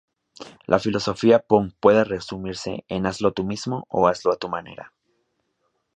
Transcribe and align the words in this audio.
La 0.65 0.79
filosofía 0.79 1.37
punk 1.37 1.75
puede 1.79 2.03
resumirse 2.03 2.83
en: 2.87 3.05
"Hazlo 3.05 3.33
tú 3.33 3.43
mismo" 3.43 3.85
o 3.87 4.07
"hazlo 4.07 4.33
a 4.33 4.37
tu 4.37 4.49
manera". 4.49 4.91